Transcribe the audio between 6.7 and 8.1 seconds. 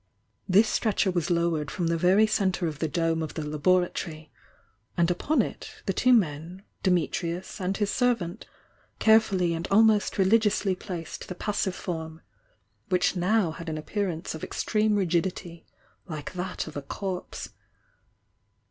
Dimitrms and his